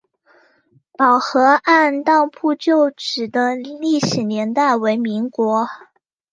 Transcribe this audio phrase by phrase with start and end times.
[0.97, 5.67] 宝和按当铺旧址的历史年代为民国。